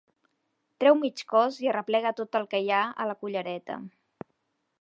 [0.83, 3.81] Treu mig cos i arreplega tot el que hi ha a la cullereta.